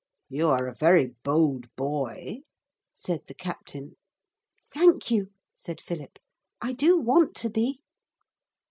'You 0.29 0.47
are 0.49 0.65
a 0.67 0.73
very 0.73 1.11
bold 1.23 1.67
boy,' 1.75 2.39
said 2.91 3.21
the 3.27 3.35
captain. 3.35 3.97
'Thank 4.73 5.11
you,' 5.11 5.31
said 5.53 5.79
Philip. 5.79 6.17
'I 6.59 6.73
do 6.73 6.97
want 6.99 7.35
to 7.35 7.51
be.' 7.51 7.83